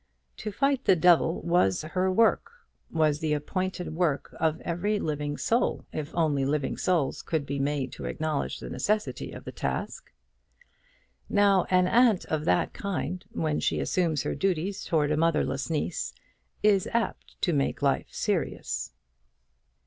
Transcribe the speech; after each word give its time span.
To 0.37 0.51
fight 0.51 0.85
the 0.85 0.95
devil 0.95 1.43
was 1.43 1.83
her 1.83 2.11
work 2.11 2.49
was 2.91 3.19
the 3.19 3.33
appointed 3.33 3.93
work 3.93 4.33
of 4.39 4.59
every 4.61 4.97
living 4.97 5.37
soul, 5.37 5.85
if 5.93 6.09
only 6.15 6.43
living 6.43 6.75
souls 6.75 7.21
could 7.21 7.45
be 7.45 7.59
made 7.59 7.91
to 7.91 8.05
acknowledge 8.05 8.59
the 8.59 8.71
necessity 8.71 9.31
of 9.31 9.43
the 9.45 9.51
task. 9.51 10.11
Now 11.29 11.65
an 11.69 11.85
aunt 11.87 12.25
of 12.25 12.45
that 12.45 12.73
kind, 12.73 13.23
when 13.31 13.59
she 13.59 13.79
assumes 13.79 14.23
her 14.23 14.33
duties 14.33 14.83
towards 14.85 15.13
a 15.13 15.17
motherless 15.17 15.69
niece, 15.69 16.15
is 16.63 16.89
apt 16.93 17.39
to 17.43 17.53
make 17.53 17.83
life 17.83 18.07
serious. 18.09 18.93